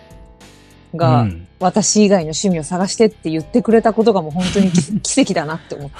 [0.95, 5.95] が、うん私以外の趣味を探してって言ってくれたことがもう本当に奇 奇跡だなって思って。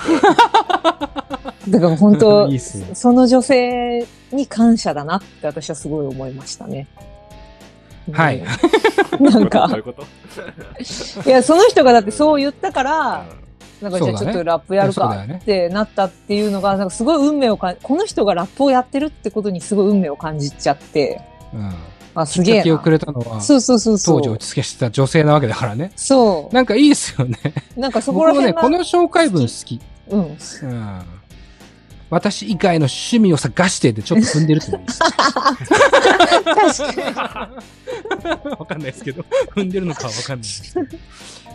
[1.70, 2.60] だから本当ね。
[2.60, 6.88] その女性に感謝だなって私はすごい思いましたね。
[8.12, 8.44] はい
[9.20, 9.26] うん。
[9.26, 10.02] なんかい、うこと？
[11.30, 13.26] いや、その人がだってそう言ったから、
[13.82, 21.22] なんかじゃあちょっとラップやるかってなったっていうのが、なんかすごい運命をかん、この人がラップをやってるってことにすごい運命を感じちゃって、
[21.54, 21.74] うん。
[22.16, 22.64] あ、すげえな。
[22.64, 24.22] きっかけをくれたのは、そうそうそうそう。
[24.22, 25.92] 当時落ち着けしてた女性なわけだからね。
[25.96, 26.56] そう。
[26.56, 27.38] なんかいいですよね。
[27.76, 29.80] なんかそこ僕もね、この紹介文好き。
[30.10, 30.20] うん。
[30.22, 31.02] うん。
[32.12, 34.94] 私以外の趣味を探してでちょっと踏んでるって思いま
[36.74, 36.84] す。
[36.84, 37.50] 確か
[38.60, 39.24] わかんないですけど、
[39.56, 40.88] 踏んでるのかはわかんないですけど。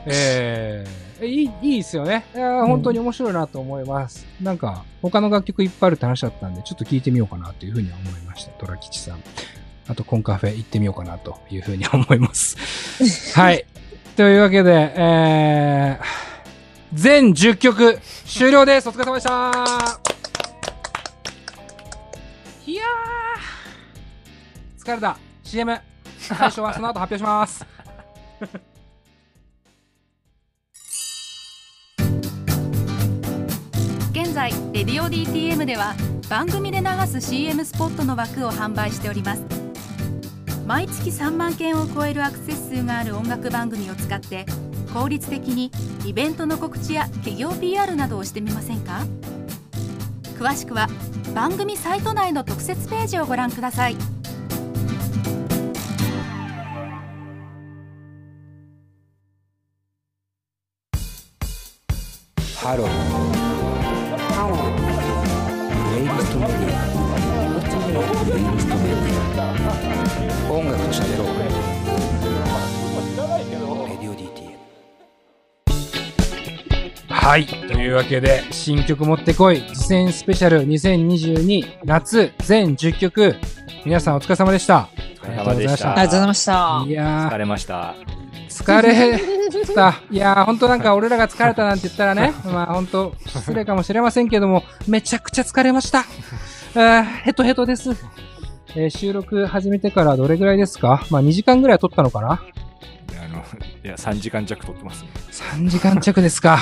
[0.06, 2.24] えー、いい、いいですよね。
[2.34, 4.24] いやー本当に面白いなと思います。
[4.40, 8.52] なんか、他の楽曲いっぱいあるって話だったんで、ちょっと聞いてみようかなというふうには思いました。
[8.52, 9.22] 虎吉さん。
[9.88, 12.56] あと、コンカフェ行ってみようかなというふうに思います。
[13.38, 13.64] はい。
[14.16, 16.04] というわけで、えー、
[16.92, 18.88] 全10曲終了です。
[18.88, 20.00] お疲れ様でした。
[22.66, 25.18] いやー、疲れた。
[25.44, 25.78] CM。
[26.18, 27.64] 最初はその後発表します。
[34.10, 35.94] 現在レディオ DTM では
[36.28, 39.65] 番組で流す CM スポットの枠を販売しております
[40.66, 44.44] 毎月3万件を超えるアクセス数がある音楽番組を使って
[44.92, 45.70] 効率的に
[46.04, 49.06] イベントの告知や企業 PR などをしてみませんか？
[50.36, 50.88] 詳しくは
[51.34, 53.96] 番組サイト内の特設ページをご覧ください
[62.60, 62.88] ハロー。
[64.34, 65.96] ハロー。
[65.96, 67.05] プレイリストメディア。
[67.96, 68.04] 音
[70.66, 71.28] 楽と喋ろう。
[73.88, 74.56] レディオ DTM。
[77.08, 77.46] はい。
[77.46, 83.36] というわけで、新曲持ってこい、実践スペシャル2022夏全10曲、
[83.86, 84.90] 皆さんお疲れ様でした。
[85.22, 85.92] お疲れ様でした。
[85.92, 86.90] ありがとうございましたい。
[86.92, 87.94] や疲れました。
[88.48, 89.18] ー、疲れ
[89.74, 90.02] た。
[90.10, 96.04] いやー、ほんとなんか俺らが疲れたなんて言ったらね、まあほんと失礼かもしれませんけども、めちゃくちゃ疲れました。
[96.78, 97.90] あーヘトヘトです。
[98.74, 101.06] えー収録始めてからどれぐらいですか？
[101.10, 102.32] まあ2時間ぐらい撮ったのかな？
[102.32, 103.38] あの、
[103.82, 105.10] いや、3時間弱撮ってますね。
[105.30, 106.58] 3時間弱ですか。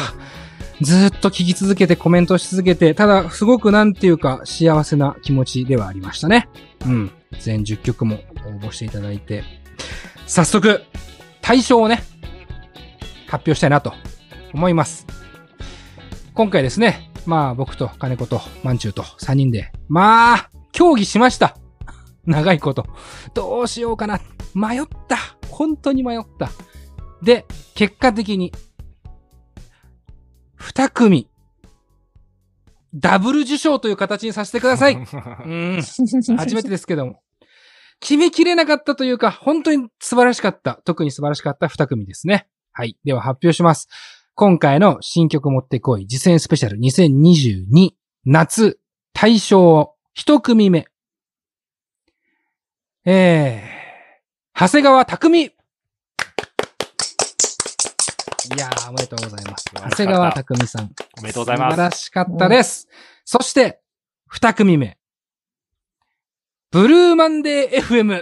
[0.81, 6.49] ずーっと聞き続けてコメントし続けて、ただ、すごくなんていうか幸せな気持ちではありましたね。
[6.87, 7.11] うん。
[7.41, 9.43] 全10曲も応募していただいて、
[10.27, 10.83] 早速、
[11.41, 12.05] 対象をね、
[13.27, 13.93] 発表したいなと
[14.53, 15.07] 思います。
[16.35, 21.57] 今回ですね、まあ僕と金子とまんちゅうと3人で、まあ、協議しました。
[22.27, 22.87] 長いこと。
[23.35, 24.21] どうしようかな。
[24.55, 25.17] 迷った。
[25.49, 26.51] 本当に迷った。
[27.23, 28.53] で、結果的に、
[30.57, 31.29] 二組、
[32.95, 34.95] ダブル受賞という形にさせてください。
[34.97, 35.83] うん。
[36.37, 37.21] 初めてですけども。
[38.01, 40.81] 決めきれなかったというか、本当に素晴らしかった。
[40.85, 42.47] 特に素晴らしかった二組ですね。
[42.73, 42.99] はい。
[43.05, 43.89] では発表します。
[44.37, 47.91] 今回の新曲持ってこい、次戦スペシャル2022
[48.25, 48.81] 夏
[49.13, 50.87] 大賞一組目。
[53.05, 55.51] えー、長谷川匠い
[58.59, 59.67] やー、おめでとうございます。
[59.73, 60.91] 長谷川匠さん。
[61.17, 62.89] おめでとうございます素晴らしかったです。
[63.25, 63.83] そして、
[64.27, 64.99] 二組目。
[66.73, 68.03] ブルーマンデー FM。
[68.03, 68.17] おめ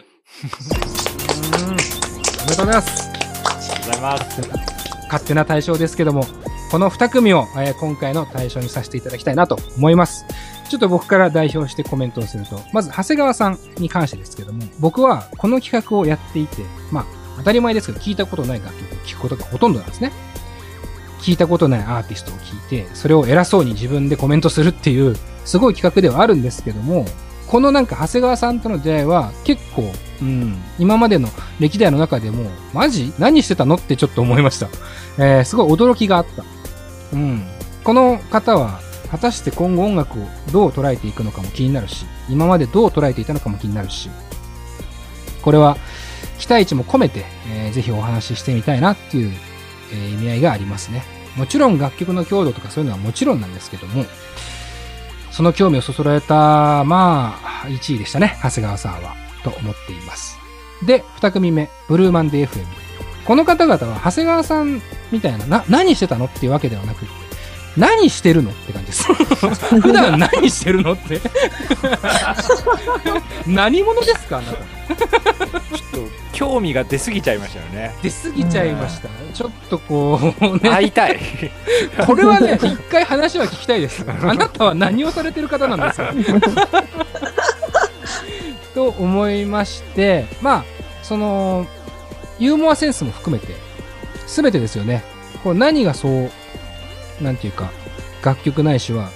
[2.50, 3.08] でとうございます。
[3.08, 4.71] ありがとうございます。
[5.12, 6.24] 勝手な対象ですけども、
[6.70, 10.24] この二組を、え今回の対象にさせていただきたいなと思います。
[10.70, 17.04] ちょっと僕から代表してコメントをすると、まず長谷川さんに関してですけども、僕はこの企画をやっていて、まあ、
[17.36, 20.12] 当たり前ですけど、聞いたことない楽曲を聴くことがほとんどなんですね。
[21.20, 27.04] 聞いたことないアーティストを聞いて、それを偉そうに自分でコメントするっていう、すごい企画ではあるんですけども、
[27.52, 31.28] このなんか長谷川さんとの出会いは結構、うん、今までの
[31.60, 34.68] 歴代の中でも、マジ何してたのってちょっと思いました。
[35.18, 36.44] えー、すごい驚きがあった。
[37.12, 37.46] うん。
[37.84, 44.08] この方は、果たして今後音楽をどう捉えていくのかも気になるし、今までどう捉えていたのかも気になるし、
[45.42, 45.76] これは
[46.38, 49.32] 期待値も込めて、えーぜひお話ししてみたいなっていう、
[49.92, 51.04] えー意味合いがありますね。
[51.36, 54.06] もちろん楽曲の強度とかそういうのはもちろんなんですけども、
[55.32, 60.38] その興味をそそられた、まあ、1位でしたね、長谷川さんは、と思っています。
[60.84, 62.64] で、2組目、ブルーマンデー FM。
[63.24, 67.21] この方々は長谷川さんみたいな、な、何してたのっていうわけではなくて、
[67.76, 69.04] 何してるのって感じです。
[69.80, 71.20] 普段何してるのって。
[73.46, 74.56] 何者ですかあなた。
[74.58, 77.94] ちょっと、興味が出すぎちゃいましたよね。
[78.02, 79.08] 出過ぎちゃいました。
[79.32, 80.70] ちょっとこう、 ね。
[80.70, 81.18] 会いたい。
[82.06, 84.04] これはね、一回話は聞きたいです。
[84.06, 86.12] あなたは何をされてる方なんですか？
[88.74, 90.64] と思いまして、まあ、
[91.02, 91.66] その、
[92.38, 93.54] ユーモアセンスも含めて、
[94.26, 95.02] すべてですよね。
[95.44, 96.30] こう何がそう、
[97.22, 97.70] なんていうか、
[98.24, 99.10] 楽曲ないしは、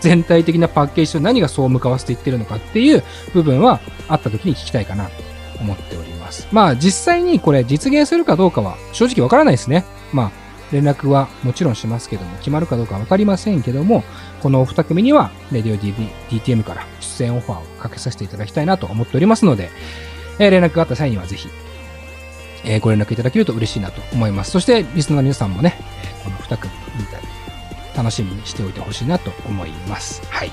[0.00, 3.02] 全体的なパッケージと何がそう向かわせていってるのかっていう
[3.34, 5.12] 部分は、あった時に聞きたいかなと
[5.60, 6.48] 思っております。
[6.52, 9.84] まあ、実際にこれ実現するかどうかは正直わからないですね。
[10.12, 10.30] まあ、
[10.72, 14.04] 連絡はもちろんしますけども、決まるかどうかわかりませんけども、
[14.42, 19.70] このお二組には、レディオ DB DTM から出演オファーをかけさせていただきたいなと思っておりますので、
[20.38, 21.48] えー連絡があった際にはぜひ、
[22.64, 24.50] えーご連絡いただけると嬉しいなと思います。
[24.50, 25.78] そして、リスナーの皆さんもね、
[26.22, 26.72] この二組、
[27.98, 30.22] 楽しみにしておいてほしいなと思います。
[30.30, 30.52] はい。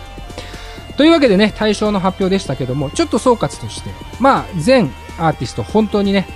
[0.97, 6.27] というわけでね、対象の発表でしたけども、ちょっと総括として、まあ、全アーティスト本当にね、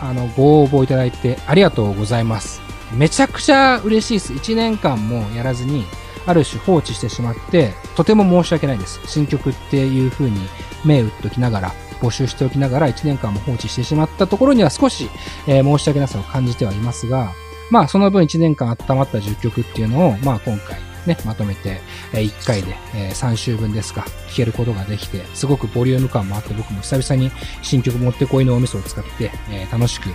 [0.00, 2.60] あの、ご応募いただいてありがとうございます。
[2.92, 4.52] めちゃくちゃ嬉しいです。
[4.52, 5.84] 1年間もやらずに、
[6.26, 9.00] ある種放置してしまって、とても申し訳ないです。
[9.06, 10.38] 新曲っていう風に
[10.84, 15.08] 目打っておきながら、募集しておきながら1年間も放置してしまったところには少し、
[15.46, 17.32] えー申し訳なさを感じてはいますが、
[17.72, 21.80] まあその分1年間温まった10曲っていうのを、まあ今回ね、まとめて、
[22.12, 27.32] え1回で、え3週分ですか、聴けることができて、すごくボリューム感もあって僕も久々に
[27.62, 30.10] 新曲持ってこいのお味噌を使って、え楽しく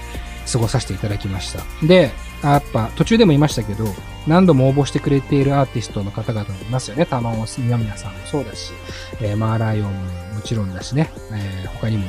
[0.51, 1.63] 過ごさせていただきました。
[1.85, 2.11] で、
[2.43, 3.85] やっぱ途中でも言いましたけど、
[4.27, 7.07] 何度も応募してくれているアーティストの方々もいますよね。
[7.07, 8.71] 玉尾宮宮さんもそうだし、
[9.19, 9.99] えーマーライオンも
[10.35, 12.05] もちろんだしね、えー他にも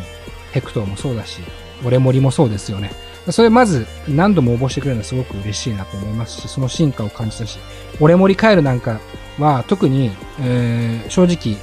[0.52, 1.40] ヘクトーもそうだし、
[1.86, 2.90] オレモリもそうですよね。
[3.32, 7.58] それまず何度も応募してくれるのはすごく嬉しいなと思いますし、その進化を感じたし、
[8.00, 9.00] オレモリカエルなんか
[9.38, 10.10] は特に、
[10.40, 11.56] えー正直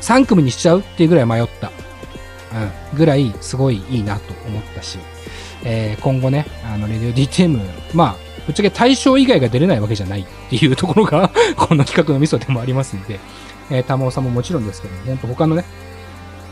[0.00, 1.70] 3組にしちゃうっていうぐらい迷った。
[2.52, 4.98] うん、ぐらいすごいいいなと思ったし、
[5.64, 7.60] えー今後ね、あの、レディオ DTM、
[7.94, 13.20] まあ、ぶっちゃけ対象以外が出れないわけじゃないっていうところが、 この企画のミソでもありますんで、
[13.70, 15.64] えー、玉尾さんももちろんですけど、本当他のね、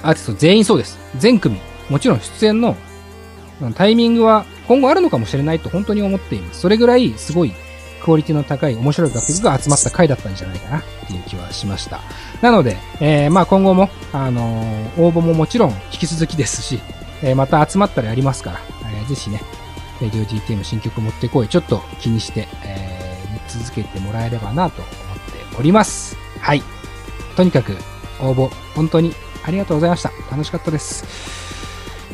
[0.03, 0.99] アーティスト全員そうです。
[1.19, 1.61] 全組。
[1.89, 2.77] もちろん出演の
[3.75, 6.61] タイミングは今後あるのかもしれないと本当に思っています。
[6.61, 7.53] それぐらいすごい
[8.03, 12.01] クオリティの高い面白い楽曲が集まった回だったんじゃないかなっていう気はしました。
[12.41, 16.81] なので、えーまあ今後も、あのー応募ももちろん引き続きですし、
[17.23, 18.61] えーまた集まったらやりますから、
[18.93, 19.43] えーぜひね、
[20.01, 23.01] レディオ GTM 新曲持ってこい、ちょっと気にして、えー
[23.33, 24.95] 見続けてもらえればなと思っ
[25.51, 26.17] ております。
[26.41, 26.63] はい。
[27.37, 27.77] とにかく
[28.21, 29.13] 応募、本当に
[29.45, 30.11] ありがとうございました。
[30.31, 31.50] 楽しかったです。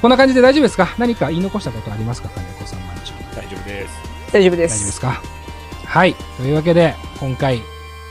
[0.00, 0.94] こんな感じで大丈夫ですか？
[0.98, 2.96] 何か言い残したことありますか金子さん、まん。
[2.96, 3.94] 大丈夫です。
[4.32, 4.74] 大丈夫です。
[4.74, 5.22] 大丈夫ですか？
[5.84, 6.14] はい。
[6.36, 7.62] というわけで、今回、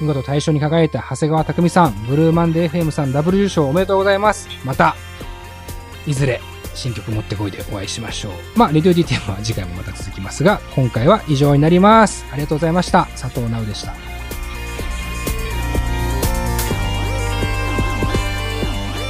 [0.01, 4.47] 見事大賞に輝いた長谷川匠さん、ブルーマンデー FM さん、ダブル受賞おめでとうございます。
[4.65, 4.95] また、
[6.07, 6.41] いずれ、
[6.73, 8.33] 新曲持ってこいでお会いしましょう。
[8.55, 12.25] まあ、レディオ DTM は次回もまた続きますが、今回は以上になります。
[12.31, 13.07] ありがとうございました。
[13.11, 13.93] 佐藤直でした。